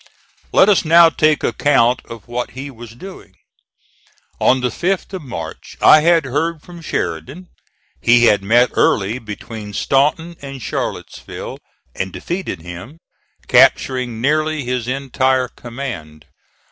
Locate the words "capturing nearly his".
13.47-14.87